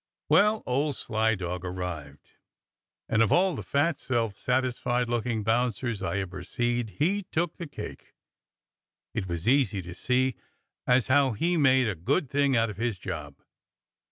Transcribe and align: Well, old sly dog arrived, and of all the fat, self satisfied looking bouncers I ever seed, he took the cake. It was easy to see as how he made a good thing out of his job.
Well, 0.29 0.63
old 0.65 0.95
sly 0.95 1.35
dog 1.35 1.63
arrived, 1.63 2.31
and 3.07 3.21
of 3.21 3.31
all 3.31 3.53
the 3.55 3.61
fat, 3.61 3.99
self 3.99 4.35
satisfied 4.35 5.07
looking 5.09 5.43
bouncers 5.43 6.01
I 6.01 6.17
ever 6.17 6.43
seed, 6.43 6.95
he 6.97 7.21
took 7.31 7.57
the 7.57 7.67
cake. 7.67 8.15
It 9.13 9.27
was 9.27 9.47
easy 9.47 9.83
to 9.83 9.93
see 9.93 10.37
as 10.87 11.05
how 11.05 11.33
he 11.33 11.55
made 11.55 11.87
a 11.87 11.93
good 11.93 12.31
thing 12.31 12.57
out 12.57 12.71
of 12.71 12.77
his 12.77 12.97
job. 12.97 13.35